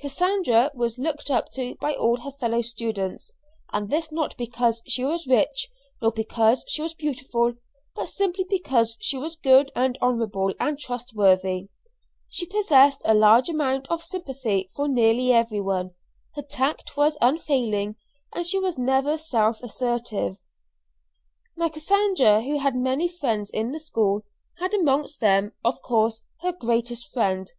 [0.00, 3.34] Cassandra was looked up to by all her fellow students,
[3.70, 5.68] and this not because she was rich,
[6.00, 7.52] nor because she was beautiful,
[7.94, 11.68] but simply because she was good and honorable and trustworthy;
[12.30, 15.90] she possessed a large amount of sympathy for nearly every one,
[16.34, 17.96] her tact was unfailing,
[18.34, 20.38] and she was never self assertive.
[21.58, 24.22] Now Cassandra, who had many friends in the school,
[24.60, 27.52] had amongst them, of course, her greatest friend.